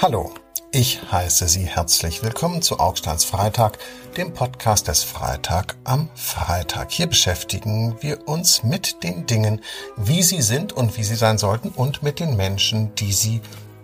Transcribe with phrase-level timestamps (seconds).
[0.00, 0.30] Hallo,
[0.70, 3.78] ich heiße Sie herzlich willkommen zu Augsteins Freitag,
[4.16, 6.92] dem Podcast des Freitag am Freitag.
[6.92, 9.60] Hier beschäftigen wir uns mit den Dingen,
[9.96, 13.40] wie sie sind und wie sie sein sollten und mit den Menschen, die sie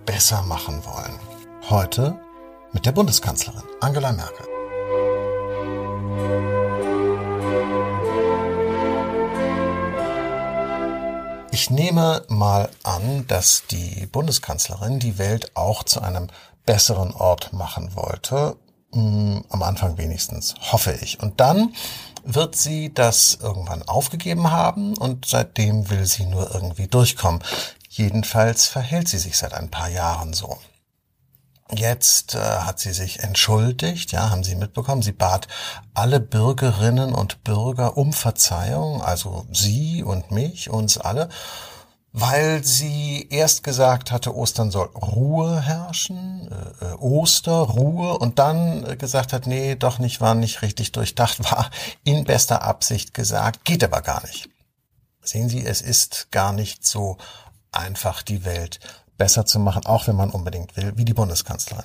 [0.07, 1.19] besser machen wollen.
[1.69, 2.17] Heute
[2.71, 4.47] mit der Bundeskanzlerin Angela Merkel.
[11.51, 16.29] Ich nehme mal an, dass die Bundeskanzlerin die Welt auch zu einem
[16.67, 18.57] besseren Ort machen wollte.
[18.93, 21.21] Hm, am Anfang wenigstens, hoffe ich.
[21.21, 21.75] Und dann
[22.25, 27.43] wird sie das irgendwann aufgegeben haben und seitdem will sie nur irgendwie durchkommen.
[27.89, 30.59] Jedenfalls verhält sie sich seit ein paar Jahren so.
[31.73, 35.01] Jetzt äh, hat sie sich entschuldigt, ja, haben Sie mitbekommen.
[35.01, 35.49] Sie bat
[35.95, 41.31] alle Bürgerinnen und Bürger um Verzeihung, also Sie und mich, uns alle,
[42.17, 46.49] weil sie erst gesagt hatte, Ostern soll Ruhe herrschen,
[46.81, 50.93] äh, äh Oster, Ruhe, und dann äh, gesagt hat, nee, doch nicht, war nicht richtig
[50.93, 51.71] durchdacht, war
[52.05, 54.49] in bester Absicht gesagt, geht aber gar nicht.
[55.23, 57.19] Sehen Sie, es ist gar nicht so
[57.73, 58.79] einfach, die Welt
[59.17, 61.85] besser zu machen, auch wenn man unbedingt will, wie die Bundeskanzlerin.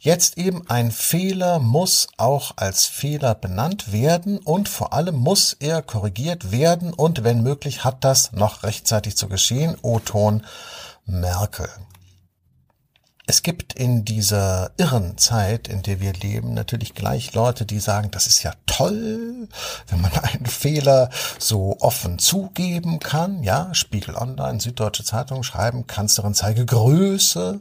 [0.00, 5.82] Jetzt eben ein Fehler muss auch als Fehler benannt werden und vor allem muss er
[5.82, 9.76] korrigiert werden und wenn möglich hat das noch rechtzeitig zu geschehen.
[9.82, 10.44] O-Ton
[11.04, 11.68] Merkel.
[13.32, 18.10] Es gibt in dieser irren Zeit, in der wir leben, natürlich gleich Leute, die sagen,
[18.10, 19.48] das ist ja toll,
[19.88, 21.08] wenn man einen Fehler
[21.38, 23.42] so offen zugeben kann.
[23.42, 27.58] Ja, Spiegel Online, Süddeutsche Zeitung schreiben, Kanzlerin zeige Größe.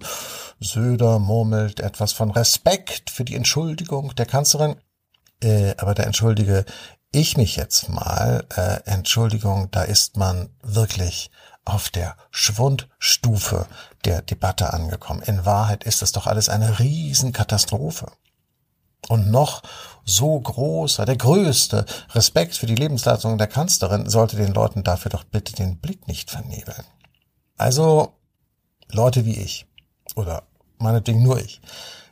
[0.59, 4.75] Söder murmelt etwas von Respekt für die Entschuldigung der Kanzlerin.
[5.41, 6.65] Äh, aber da entschuldige
[7.13, 8.43] ich mich jetzt mal.
[8.57, 11.31] Äh, Entschuldigung, da ist man wirklich
[11.65, 13.67] auf der Schwundstufe
[14.05, 15.21] der Debatte angekommen.
[15.21, 18.11] In Wahrheit ist es doch alles eine Riesenkatastrophe.
[19.09, 19.61] Und noch
[20.05, 25.23] so großer, der größte Respekt für die Lebensleistung der Kanzlerin sollte den Leuten dafür doch
[25.23, 26.85] bitte den Blick nicht vernebeln.
[27.57, 28.13] Also
[28.91, 29.67] Leute wie ich
[30.15, 30.43] oder
[30.77, 31.61] meinetwegen nur ich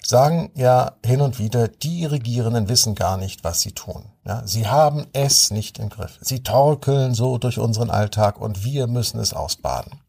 [0.04, 4.06] sagen ja hin und wieder, die Regierenden wissen gar nicht, was sie tun.
[4.26, 6.18] Ja, sie haben es nicht im Griff.
[6.22, 10.00] Sie torkeln so durch unseren Alltag und wir müssen es ausbaden.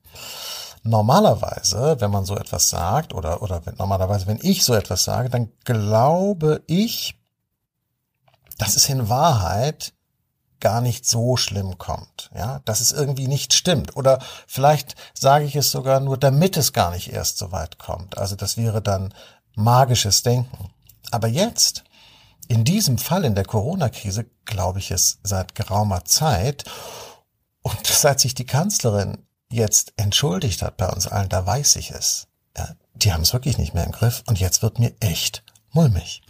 [0.83, 5.51] Normalerweise, wenn man so etwas sagt, oder, oder normalerweise, wenn ich so etwas sage, dann
[5.65, 7.21] glaube ich,
[8.57, 9.93] dass es in Wahrheit
[10.61, 13.97] gar nicht so schlimm kommt, ja, dass es irgendwie nicht stimmt.
[13.97, 18.19] Oder vielleicht sage ich es sogar nur, damit es gar nicht erst so weit kommt.
[18.19, 19.15] Also das wäre dann
[19.55, 20.71] magisches Denken.
[21.11, 21.85] Aber jetzt,
[22.49, 26.65] in diesem Fall in der Corona-Krise, glaube ich es seit geraumer Zeit,
[27.63, 32.29] und seit sich die Kanzlerin jetzt entschuldigt hat bei uns allen, da weiß ich es.
[32.57, 36.23] Ja, die haben es wirklich nicht mehr im Griff und jetzt wird mir echt mulmig.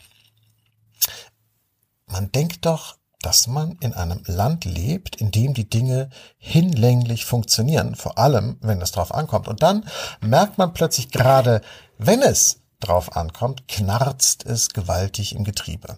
[2.07, 6.09] Man denkt doch, dass man in einem Land lebt, in dem die Dinge
[6.39, 9.47] hinlänglich funktionieren, vor allem wenn es drauf ankommt.
[9.47, 9.87] Und dann
[10.21, 11.61] merkt man plötzlich gerade,
[11.99, 15.97] wenn es drauf ankommt, knarzt es gewaltig im Getriebe.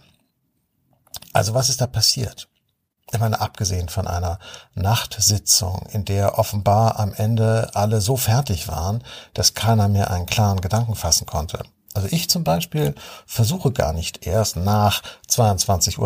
[1.32, 2.48] Also was ist da passiert?
[3.12, 4.38] Ich meine, abgesehen von einer
[4.74, 9.04] Nachtsitzung, in der offenbar am Ende alle so fertig waren,
[9.34, 11.62] dass keiner mehr einen klaren Gedanken fassen konnte.
[11.94, 12.94] Also ich zum Beispiel
[13.26, 15.98] versuche gar nicht erst nach 22.30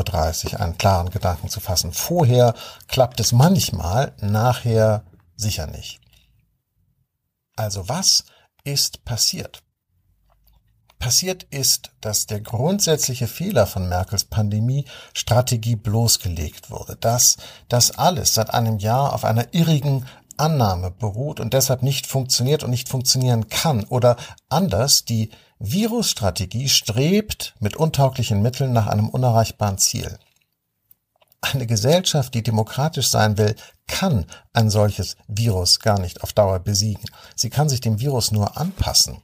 [0.55, 1.93] Uhr einen klaren Gedanken zu fassen.
[1.93, 2.55] Vorher
[2.89, 5.05] klappt es manchmal, nachher
[5.37, 6.01] sicher nicht.
[7.55, 8.25] Also was
[8.65, 9.63] ist passiert?
[10.99, 17.37] Passiert ist, dass der grundsätzliche Fehler von Merkels Pandemie-Strategie bloßgelegt wurde, dass
[17.69, 20.07] das alles seit einem Jahr auf einer irrigen
[20.39, 24.17] Annahme beruht und deshalb nicht funktioniert und nicht funktionieren kann oder
[24.49, 30.19] anders, die Virusstrategie strebt mit untauglichen Mitteln nach einem unerreichbaren Ziel.
[31.41, 33.55] Eine Gesellschaft, die demokratisch sein will,
[33.87, 37.05] kann ein solches Virus gar nicht auf Dauer besiegen.
[37.37, 39.23] Sie kann sich dem Virus nur anpassen.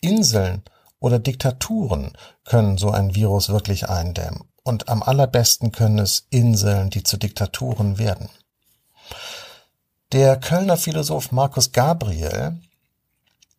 [0.00, 0.62] Inseln
[0.98, 2.12] oder Diktaturen
[2.44, 4.44] können so ein Virus wirklich eindämmen.
[4.62, 8.28] Und am allerbesten können es Inseln, die zu Diktaturen werden.
[10.12, 12.60] Der Kölner Philosoph Markus Gabriel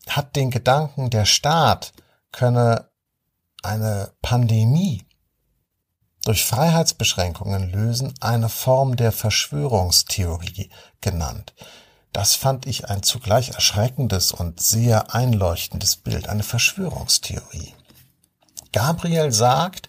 [0.08, 1.94] hat den Gedanken, der Staat
[2.32, 2.90] könne
[3.64, 5.06] eine Pandemie
[6.24, 10.70] durch Freiheitsbeschränkungen lösen, eine Form der Verschwörungstheorie
[11.00, 11.54] genannt.
[12.14, 17.74] Das fand ich ein zugleich erschreckendes und sehr einleuchtendes Bild, eine Verschwörungstheorie.
[18.72, 19.88] Gabriel sagt,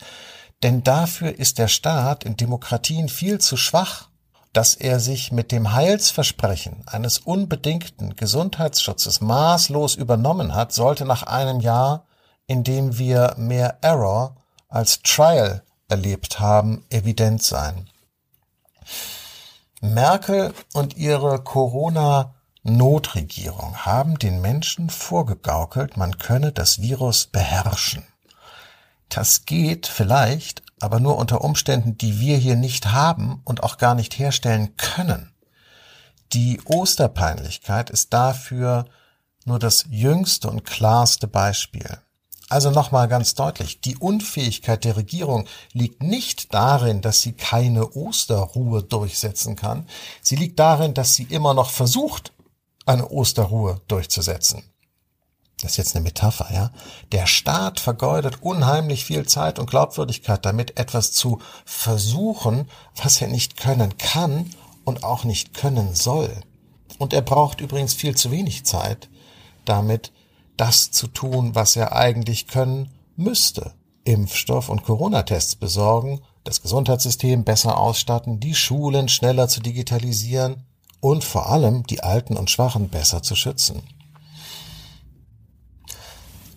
[0.63, 4.09] denn dafür ist der Staat in Demokratien viel zu schwach
[4.53, 11.61] dass er sich mit dem Heilsversprechen eines unbedingten Gesundheitsschutzes maßlos übernommen hat, sollte nach einem
[11.61, 12.07] Jahr,
[12.47, 14.37] in dem wir mehr Error
[14.69, 17.89] als Trial erlebt haben, evident sein.
[19.81, 28.05] Merkel und ihre Corona-Notregierung haben den Menschen vorgegaukelt, man könne das Virus beherrschen.
[29.09, 33.95] Das geht vielleicht, aber nur unter Umständen, die wir hier nicht haben und auch gar
[33.95, 35.33] nicht herstellen können.
[36.33, 38.87] Die Osterpeinlichkeit ist dafür
[39.45, 41.99] nur das jüngste und klarste Beispiel.
[42.49, 48.83] Also nochmal ganz deutlich, die Unfähigkeit der Regierung liegt nicht darin, dass sie keine Osterruhe
[48.83, 49.87] durchsetzen kann,
[50.23, 52.33] sie liegt darin, dass sie immer noch versucht,
[52.87, 54.63] eine Osterruhe durchzusetzen.
[55.61, 56.71] Das ist jetzt eine Metapher, ja.
[57.11, 63.57] Der Staat vergeudet unheimlich viel Zeit und Glaubwürdigkeit damit, etwas zu versuchen, was er nicht
[63.57, 64.55] können kann
[64.85, 66.31] und auch nicht können soll.
[66.99, 69.09] Und er braucht übrigens viel zu wenig Zeit,
[69.65, 70.13] damit
[70.59, 73.73] das zu tun, was er eigentlich können müsste.
[74.05, 80.65] Impfstoff und Corona-Tests besorgen, das Gesundheitssystem besser ausstatten, die Schulen schneller zu digitalisieren
[81.01, 83.83] und vor allem die Alten und Schwachen besser zu schützen.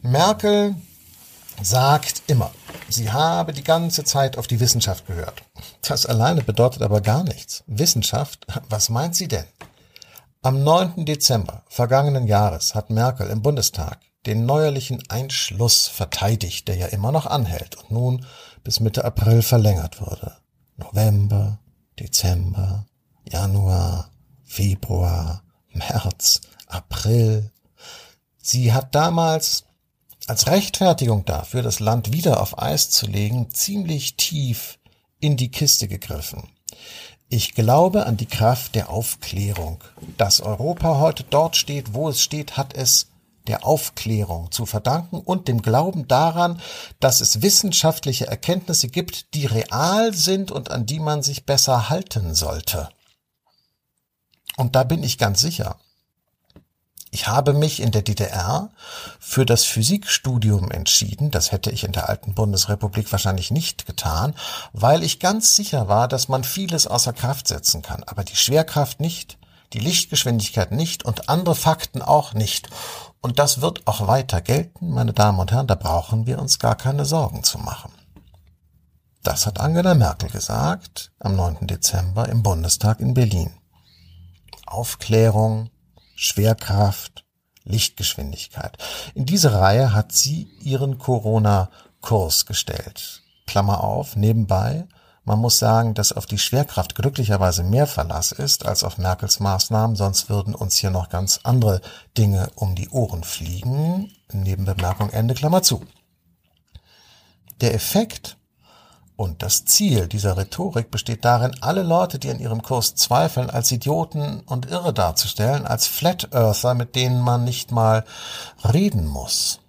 [0.01, 0.75] Merkel
[1.61, 2.51] sagt immer,
[2.89, 5.43] sie habe die ganze Zeit auf die Wissenschaft gehört.
[5.81, 7.63] Das alleine bedeutet aber gar nichts.
[7.67, 9.45] Wissenschaft, was meint sie denn?
[10.43, 11.05] Am 9.
[11.05, 17.27] Dezember vergangenen Jahres hat Merkel im Bundestag den neuerlichen Einschluss verteidigt, der ja immer noch
[17.27, 18.25] anhält und nun
[18.63, 20.37] bis Mitte April verlängert wurde.
[20.77, 21.59] November,
[21.99, 22.87] Dezember,
[23.23, 24.09] Januar,
[24.43, 25.43] Februar,
[25.73, 27.51] März, April.
[28.39, 29.65] Sie hat damals
[30.25, 34.79] als Rechtfertigung dafür, das Land wieder auf Eis zu legen, ziemlich tief
[35.19, 36.49] in die Kiste gegriffen.
[37.33, 39.81] Ich glaube an die Kraft der Aufklärung.
[40.17, 43.07] Dass Europa heute dort steht, wo es steht, hat es
[43.47, 46.59] der Aufklärung zu verdanken und dem Glauben daran,
[46.99, 52.35] dass es wissenschaftliche Erkenntnisse gibt, die real sind und an die man sich besser halten
[52.35, 52.89] sollte.
[54.57, 55.79] Und da bin ich ganz sicher.
[57.13, 58.69] Ich habe mich in der DDR
[59.19, 61.29] für das Physikstudium entschieden.
[61.29, 64.33] Das hätte ich in der alten Bundesrepublik wahrscheinlich nicht getan,
[64.71, 69.01] weil ich ganz sicher war, dass man vieles außer Kraft setzen kann, aber die Schwerkraft
[69.01, 69.37] nicht,
[69.73, 72.69] die Lichtgeschwindigkeit nicht und andere Fakten auch nicht.
[73.19, 76.75] Und das wird auch weiter gelten, meine Damen und Herren, da brauchen wir uns gar
[76.75, 77.91] keine Sorgen zu machen.
[79.21, 81.67] Das hat Angela Merkel gesagt am 9.
[81.67, 83.51] Dezember im Bundestag in Berlin.
[84.65, 85.70] Aufklärung,
[86.21, 87.25] Schwerkraft,
[87.63, 88.77] Lichtgeschwindigkeit.
[89.15, 93.23] In diese Reihe hat sie ihren Corona-Kurs gestellt.
[93.47, 94.87] Klammer auf, nebenbei,
[95.23, 99.95] man muss sagen, dass auf die Schwerkraft glücklicherweise mehr Verlass ist als auf Merkels Maßnahmen,
[99.95, 101.81] sonst würden uns hier noch ganz andere
[102.17, 104.11] Dinge um die Ohren fliegen.
[104.31, 105.83] Nebenbemerkung Ende Klammer zu.
[107.61, 108.37] Der Effekt
[109.21, 113.71] und das Ziel dieser Rhetorik besteht darin, alle Leute, die an ihrem Kurs zweifeln, als
[113.71, 118.03] Idioten und Irre darzustellen, als Flat Earther, mit denen man nicht mal
[118.73, 119.59] reden muss.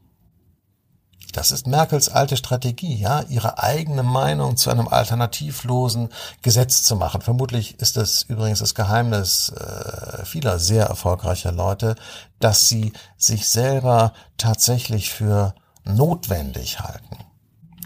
[1.33, 6.09] Das ist Merkels alte Strategie, ja, ihre eigene Meinung zu einem alternativlosen
[6.41, 7.21] Gesetz zu machen.
[7.21, 11.97] Vermutlich ist es übrigens das Geheimnis äh, vieler sehr erfolgreicher Leute,
[12.41, 17.19] dass sie sich selber tatsächlich für notwendig halten.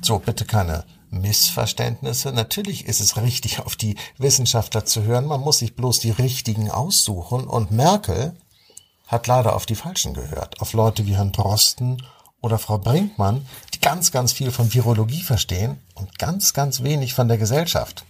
[0.00, 2.32] So, bitte keine Missverständnisse.
[2.32, 5.26] Natürlich ist es richtig, auf die Wissenschaftler zu hören.
[5.26, 7.46] Man muss sich bloß die richtigen aussuchen.
[7.46, 8.36] Und Merkel
[9.06, 10.60] hat leider auf die Falschen gehört.
[10.60, 12.02] Auf Leute wie Herrn Drosten
[12.40, 17.28] oder Frau Brinkmann, die ganz, ganz viel von Virologie verstehen und ganz, ganz wenig von
[17.28, 18.04] der Gesellschaft.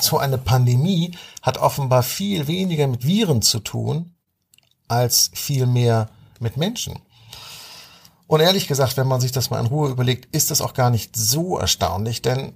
[0.00, 4.14] So eine Pandemie hat offenbar viel weniger mit Viren zu tun,
[4.86, 6.10] als viel mehr
[6.40, 7.00] mit Menschen.
[8.28, 10.90] Und ehrlich gesagt, wenn man sich das mal in Ruhe überlegt, ist das auch gar
[10.90, 12.52] nicht so erstaunlich, denn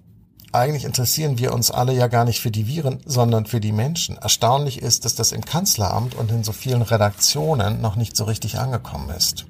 [0.52, 4.18] eigentlich interessieren wir uns alle ja gar nicht für die Viren, sondern für die Menschen.
[4.18, 8.58] Erstaunlich ist, dass das im Kanzleramt und in so vielen Redaktionen noch nicht so richtig
[8.58, 9.46] angekommen ist.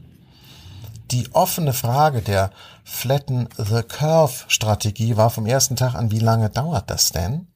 [1.11, 2.53] Die offene Frage der
[2.85, 7.49] Flatten the Curve Strategie war vom ersten Tag an, wie lange dauert das denn?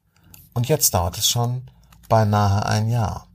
[0.55, 1.71] Und jetzt dauert es schon
[2.09, 3.29] beinahe ein Jahr.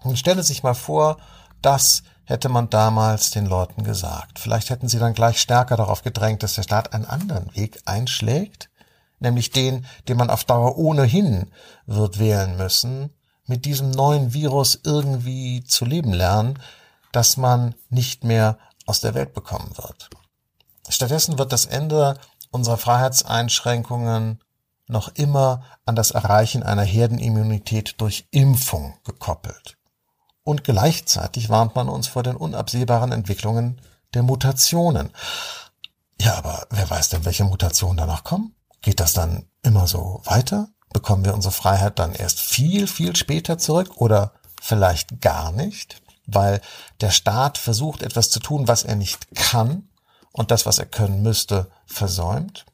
[0.00, 1.16] Und stelle sich mal vor,
[1.62, 4.38] dass hätte man damals den Leuten gesagt.
[4.38, 8.68] Vielleicht hätten sie dann gleich stärker darauf gedrängt, dass der Staat einen anderen Weg einschlägt,
[9.18, 11.50] nämlich den, den man auf Dauer ohnehin
[11.86, 13.08] wird wählen müssen,
[13.46, 16.58] mit diesem neuen Virus irgendwie zu leben lernen,
[17.12, 20.10] dass man nicht mehr aus der Welt bekommen wird.
[20.90, 22.18] Stattdessen wird das Ende
[22.50, 24.40] unserer Freiheitseinschränkungen
[24.86, 29.77] noch immer an das Erreichen einer Herdenimmunität durch Impfung gekoppelt.
[30.48, 33.82] Und gleichzeitig warnt man uns vor den unabsehbaren Entwicklungen
[34.14, 35.10] der Mutationen.
[36.18, 38.54] Ja, aber wer weiß denn, welche Mutationen danach kommen?
[38.80, 40.70] Geht das dann immer so weiter?
[40.90, 46.62] Bekommen wir unsere Freiheit dann erst viel, viel später zurück oder vielleicht gar nicht, weil
[47.02, 49.90] der Staat versucht etwas zu tun, was er nicht kann
[50.32, 52.64] und das, was er können müsste, versäumt?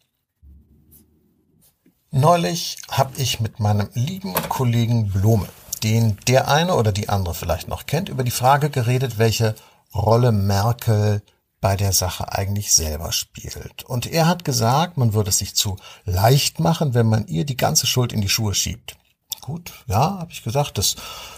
[2.13, 5.49] Neulich habe ich mit meinem lieben Kollegen Blome,
[5.85, 9.55] den der eine oder die andere vielleicht noch kennt, über die Frage geredet, welche
[9.95, 11.23] Rolle Merkel
[11.61, 13.85] bei der Sache eigentlich selber spielt.
[13.85, 17.57] Und er hat gesagt, man würde es sich zu leicht machen, wenn man ihr die
[17.57, 18.97] ganze Schuld in die Schuhe schiebt.
[19.41, 20.97] Gut, ja, habe ich gesagt, das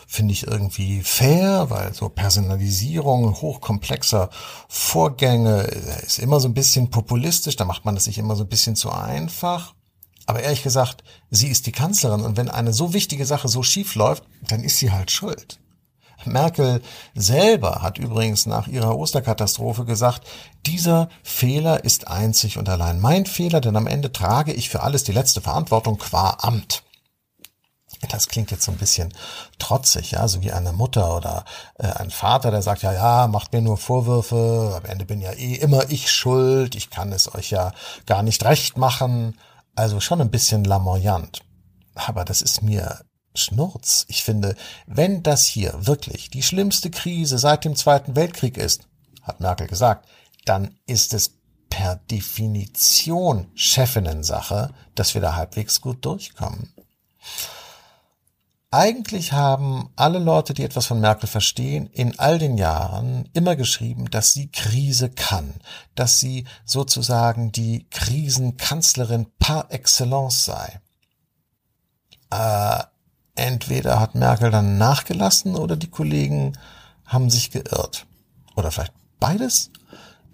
[0.09, 4.31] finde ich irgendwie fair, weil so Personalisierung hochkomplexer
[4.69, 8.49] Vorgänge ist immer so ein bisschen populistisch, da macht man es sich immer so ein
[8.49, 9.76] bisschen zu einfach.
[10.27, 13.95] Aber ehrlich gesagt, sie ist die Kanzlerin und wenn eine so wichtige Sache so schief
[13.95, 15.59] läuft, dann ist sie halt schuld.
[16.25, 16.83] Merkel
[17.15, 20.27] selber hat übrigens nach ihrer Osterkatastrophe gesagt,
[20.67, 25.05] dieser Fehler ist einzig und allein mein Fehler, denn am Ende trage ich für alles
[25.05, 26.83] die letzte Verantwortung qua Amt.
[28.11, 29.15] Das klingt jetzt so ein bisschen
[29.59, 31.45] trotzig, ja, so wie eine Mutter oder
[31.79, 35.33] äh, ein Vater, der sagt, ja, ja, macht mir nur Vorwürfe, am Ende bin ja
[35.33, 37.73] eh immer ich schuld, ich kann es euch ja
[38.05, 39.39] gar nicht recht machen.
[39.77, 41.43] Also schon ein bisschen lamoyant.
[41.95, 43.05] Aber das ist mir
[43.35, 44.07] Schnurz.
[44.09, 44.57] Ich finde,
[44.87, 48.89] wenn das hier wirklich die schlimmste Krise seit dem Zweiten Weltkrieg ist,
[49.23, 50.09] hat Merkel gesagt,
[50.45, 51.33] dann ist es
[51.69, 56.73] per Definition Chefinnensache, dass wir da halbwegs gut durchkommen.
[58.73, 64.11] Eigentlich haben alle Leute, die etwas von Merkel verstehen, in all den Jahren immer geschrieben,
[64.11, 65.55] dass sie Krise kann,
[65.95, 70.81] dass sie sozusagen die Krisenkanzlerin par excellence sei.
[72.31, 72.83] Äh,
[73.37, 76.59] entweder hat Merkel dann nachgelassen oder die Kollegen
[77.05, 78.07] haben sich geirrt.
[78.57, 79.71] Oder vielleicht beides?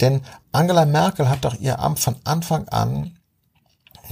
[0.00, 0.22] Denn
[0.52, 3.18] Angela Merkel hat doch ihr Amt von Anfang an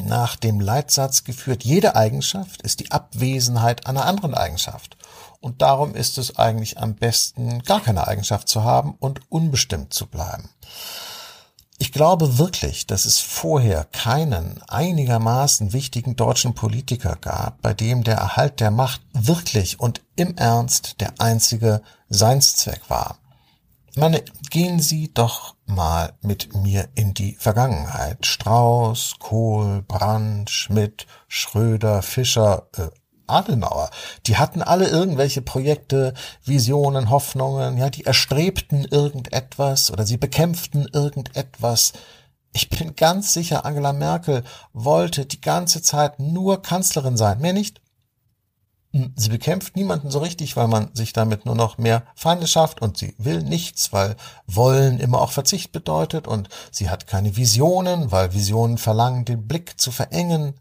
[0.02, 4.96] nach dem Leitsatz geführt, jede Eigenschaft ist die Abwesenheit einer anderen Eigenschaft.
[5.40, 10.06] Und darum ist es eigentlich am besten, gar keine Eigenschaft zu haben und unbestimmt zu
[10.06, 10.50] bleiben.
[11.78, 18.16] Ich glaube wirklich, dass es vorher keinen einigermaßen wichtigen deutschen Politiker gab, bei dem der
[18.16, 21.80] Erhalt der Macht wirklich und im Ernst der einzige
[22.10, 23.16] Seinszweck war.
[23.96, 28.24] Meine, gehen Sie doch mal mit mir in die Vergangenheit.
[28.26, 32.88] Strauß, Kohl, Brandt, Schmidt, Schröder, Fischer, äh,
[33.30, 33.90] Adenauer,
[34.26, 41.92] die hatten alle irgendwelche Projekte, Visionen, Hoffnungen, ja, die erstrebten irgendetwas oder sie bekämpften irgendetwas.
[42.52, 44.42] Ich bin ganz sicher, Angela Merkel
[44.72, 47.80] wollte die ganze Zeit nur Kanzlerin sein, mehr nicht.
[48.92, 52.82] Hm, sie bekämpft niemanden so richtig, weil man sich damit nur noch mehr Feinde schafft
[52.82, 54.16] und sie will nichts, weil
[54.46, 59.80] wollen immer auch Verzicht bedeutet und sie hat keine Visionen, weil Visionen verlangen, den Blick
[59.80, 60.54] zu verengen.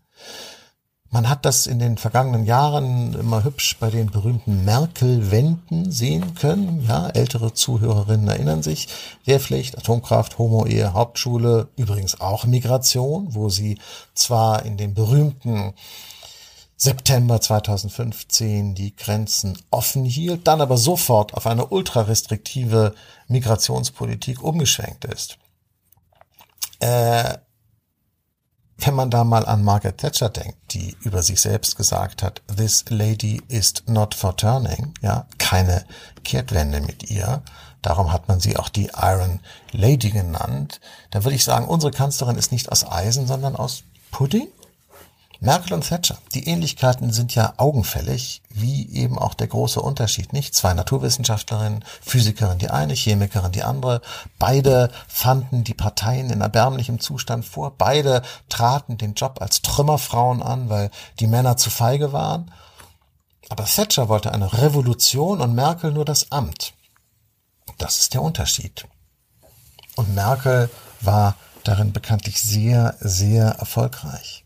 [1.12, 6.86] Man hat das in den vergangenen Jahren immer hübsch bei den berühmten Merkel-Wenden sehen können.
[6.88, 8.90] Ja, ältere Zuhörerinnen erinnern sich.
[9.26, 13.80] Wehrpflicht, Atomkraft, Homo-Ehe, Hauptschule, übrigens auch Migration, wo sie
[14.14, 15.74] zwar in den berühmten
[16.82, 22.96] September 2015 die Grenzen offen hielt, dann aber sofort auf eine ultrarestriktive
[23.28, 25.38] Migrationspolitik umgeschwenkt ist.
[26.80, 27.38] Äh,
[28.78, 32.86] wenn man da mal an Margaret Thatcher denkt, die über sich selbst gesagt hat, this
[32.88, 35.86] lady is not for turning, ja, keine
[36.24, 37.44] Kehrtwende mit ihr.
[37.82, 39.42] Darum hat man sie auch die Iron
[39.74, 40.80] Lady genannt.
[41.12, 44.48] Da würde ich sagen, unsere Kanzlerin ist nicht aus Eisen, sondern aus Pudding.
[45.42, 50.54] Merkel und Thatcher, die Ähnlichkeiten sind ja augenfällig, wie eben auch der große Unterschied, nicht?
[50.54, 54.02] Zwei Naturwissenschaftlerinnen, Physikerin die eine, Chemikerin die andere,
[54.38, 60.70] beide fanden die Parteien in erbärmlichem Zustand vor, beide traten den Job als Trümmerfrauen an,
[60.70, 60.92] weil
[61.22, 62.52] die Männer zu feige waren.
[63.48, 66.74] Aber Thatcher wollte eine Revolution und Merkel nur das Amt.
[67.78, 68.86] Das ist der Unterschied.
[69.96, 70.70] Und Merkel
[71.00, 74.44] war darin bekanntlich sehr, sehr erfolgreich.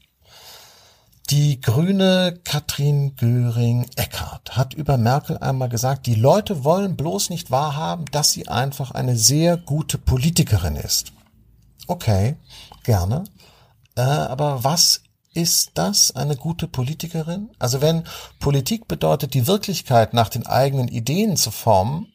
[1.30, 8.06] Die grüne Katrin Göring-Eckardt hat über Merkel einmal gesagt, die Leute wollen bloß nicht wahrhaben,
[8.12, 11.14] dass sie einfach eine sehr gute Politikerin ist.
[11.88, 12.36] Okay,
[12.84, 13.24] gerne.
[13.96, 15.02] Äh, aber was
[15.34, 17.50] ist das, eine gute Politikerin?
[17.58, 18.04] Also wenn
[18.40, 22.14] Politik bedeutet, die Wirklichkeit nach den eigenen Ideen zu formen,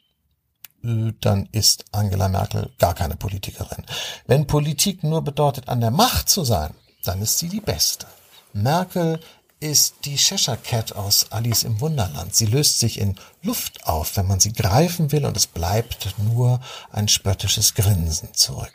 [0.85, 3.85] äh, dann ist Angela Merkel gar keine Politikerin.
[4.27, 6.75] Wenn Politik nur bedeutet, an der Macht zu sein,
[7.05, 8.07] dann ist sie die Beste.
[8.53, 9.21] Merkel
[9.61, 12.35] ist die Cheshire Cat aus Alice im Wunderland.
[12.35, 16.61] Sie löst sich in Luft auf, wenn man sie greifen will, und es bleibt nur
[16.93, 18.73] ein spöttisches Grinsen zurück.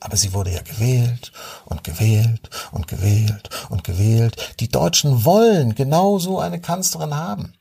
[0.00, 1.32] Aber sie wurde ja gewählt
[1.64, 4.56] und gewählt und gewählt und gewählt.
[4.60, 7.54] Die Deutschen wollen genauso eine Kanzlerin haben.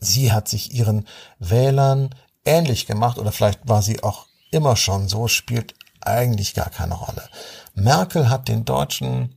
[0.00, 1.06] Sie hat sich ihren
[1.38, 2.14] Wählern
[2.44, 7.28] ähnlich gemacht oder vielleicht war sie auch immer schon so, spielt eigentlich gar keine Rolle.
[7.74, 9.34] Merkel hat den Deutschen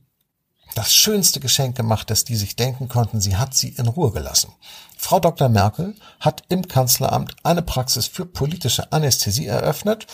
[0.74, 3.20] das schönste Geschenk gemacht, das die sich denken konnten.
[3.20, 4.52] Sie hat sie in Ruhe gelassen.
[4.96, 5.48] Frau Dr.
[5.48, 10.06] Merkel hat im Kanzleramt eine Praxis für politische Anästhesie eröffnet.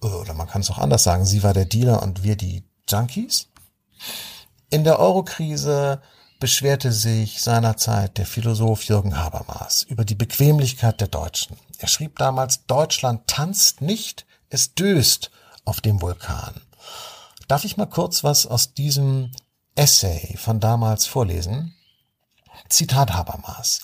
[0.00, 3.48] Oder man kann es auch anders sagen, sie war der Dealer und wir die Junkies.
[4.70, 6.00] In der Eurokrise
[6.38, 11.56] beschwerte sich seinerzeit der Philosoph Jürgen Habermas über die Bequemlichkeit der Deutschen.
[11.78, 15.30] Er schrieb damals, Deutschland tanzt nicht, es döst
[15.64, 16.60] auf dem Vulkan.
[17.48, 19.32] Darf ich mal kurz was aus diesem
[19.78, 21.72] Essay von damals vorlesen.
[22.68, 23.82] Zitat Habermas.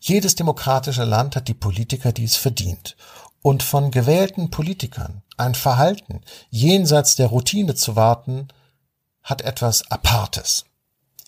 [0.00, 2.96] Jedes demokratische Land hat die Politiker, die es verdient.
[3.42, 6.20] Und von gewählten Politikern ein Verhalten
[6.50, 8.48] jenseits der Routine zu warten,
[9.24, 10.64] hat etwas Apartes.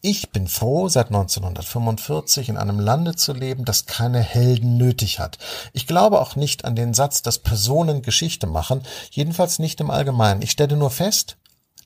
[0.01, 5.39] Ich bin froh, seit 1945 in einem Lande zu leben, das keine Helden nötig hat.
[5.73, 10.43] Ich glaube auch nicht an den Satz, dass Personen Geschichte machen, jedenfalls nicht im Allgemeinen.
[10.43, 11.37] Ich stelle nur fest,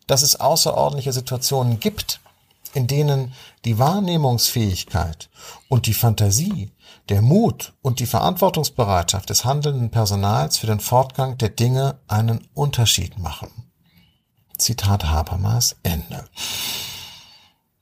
[0.08, 2.20] dass es außerordentliche Situationen gibt,
[2.74, 3.32] in denen
[3.64, 5.30] die Wahrnehmungsfähigkeit
[5.68, 6.72] und die Fantasie,
[7.08, 13.18] der Mut und die Verantwortungsbereitschaft des handelnden Personals für den Fortgang der Dinge einen Unterschied
[13.18, 13.50] machen.
[14.58, 16.24] Zitat Habermas Ende.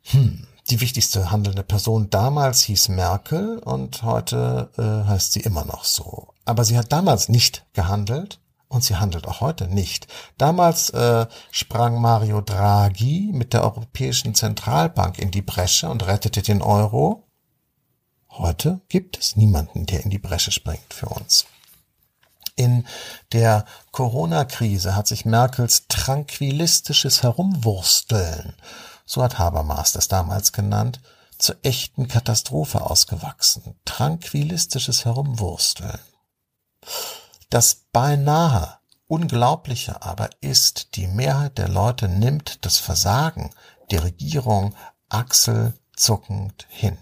[0.03, 0.47] Hm.
[0.69, 6.29] Die wichtigste handelnde Person damals hieß Merkel und heute äh, heißt sie immer noch so.
[6.45, 10.07] Aber sie hat damals nicht gehandelt, und sie handelt auch heute nicht.
[10.39, 16.63] Damals äh, sprang Mario Draghi mit der Europäischen Zentralbank in die Bresche und rettete den
[16.63, 17.25] Euro.
[18.31, 21.47] Heute gibt es niemanden, der in die Bresche springt für uns.
[22.57, 22.87] In
[23.33, 28.55] der Corona-Krise hat sich Merkels tranquillistisches Herumwursteln,
[29.05, 31.01] so hat Habermas das damals genannt,
[31.39, 33.77] zur echten Katastrophe ausgewachsen.
[33.85, 35.99] Tranquillistisches Herumwursteln.
[37.51, 38.79] Das beinahe
[39.09, 43.51] Unglaubliche aber ist, die Mehrheit der Leute nimmt das Versagen
[43.91, 44.75] der Regierung
[45.09, 46.99] achselzuckend hin.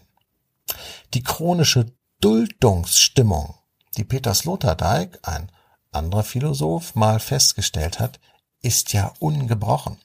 [1.14, 3.54] Die chronische Duldungsstimmung,
[3.96, 5.50] die Peter Sloterdijk, ein
[5.92, 8.20] anderer Philosoph, mal festgestellt hat,
[8.60, 9.98] ist ja ungebrochen.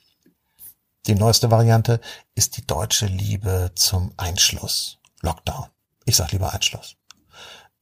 [1.08, 2.00] Die neueste Variante
[2.36, 5.00] ist die deutsche Liebe zum Einschluss.
[5.22, 5.68] Lockdown.
[6.06, 6.99] Ich sag lieber Einschluss.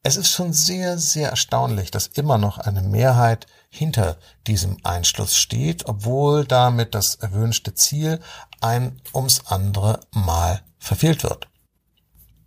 [0.04, 5.86] Es ist schon sehr, sehr erstaunlich, dass immer noch eine Mehrheit hinter diesem Einschluss steht,
[5.88, 8.22] obwohl damit das erwünschte Ziel
[8.62, 11.48] ein ums andere Mal verfehlt wird.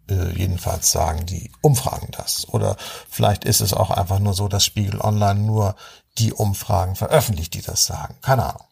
[0.09, 2.49] Äh, jedenfalls sagen die Umfragen das.
[2.49, 2.77] Oder
[3.09, 5.77] vielleicht ist es auch einfach nur so, dass Spiegel Online nur
[6.19, 8.17] die Umfragen veröffentlicht, die das sagen.
[8.23, 8.65] Keine Ahnung.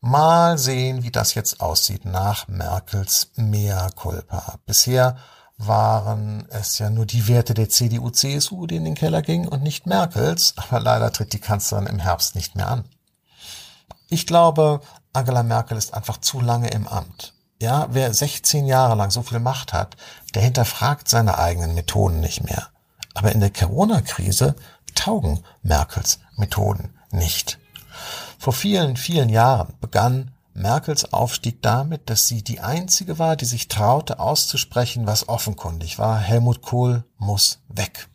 [0.00, 4.58] Mal sehen, wie das jetzt aussieht nach Merkels Mea Culpa.
[4.64, 5.16] Bisher
[5.58, 9.86] waren es ja nur die Werte der CDU-CSU, die in den Keller gingen und nicht
[9.86, 12.84] Merkels, aber leider tritt die Kanzlerin im Herbst nicht mehr an.
[14.08, 14.80] Ich glaube,
[15.12, 17.34] Angela Merkel ist einfach zu lange im Amt.
[17.60, 19.96] Ja, wer 16 Jahre lang so viel Macht hat,
[20.34, 22.68] der hinterfragt seine eigenen Methoden nicht mehr.
[23.14, 24.54] Aber in der Corona-Krise
[24.94, 27.58] taugen Merkels Methoden nicht.
[28.38, 33.68] Vor vielen, vielen Jahren begann Merkels Aufstieg damit, dass sie die einzige war, die sich
[33.68, 36.18] traute auszusprechen, was offenkundig war.
[36.18, 38.08] Helmut Kohl muss weg.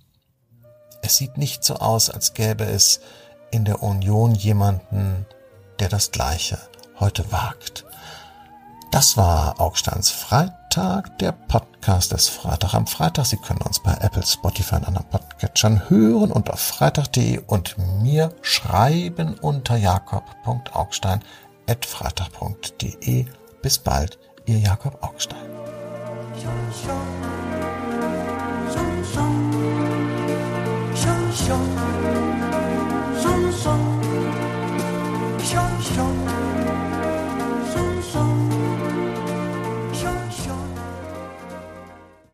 [1.02, 3.00] Es sieht nicht so aus, als gäbe es
[3.52, 5.26] in der Union jemanden,
[5.80, 6.58] der das Gleiche
[7.00, 7.86] heute wagt.
[8.94, 13.26] Das war Augsteins Freitag, der Podcast des Freitag am Freitag.
[13.26, 18.32] Sie können uns bei Apple, Spotify und anderen Podcatchern hören und auf freitag.de und mir
[18.44, 21.22] schreiben unter jakob.augstein
[21.86, 23.26] freitag.de.
[23.62, 25.40] Bis bald, ihr Jakob Augstein.
[26.36, 27.04] Schon, schon,
[31.36, 32.03] schon,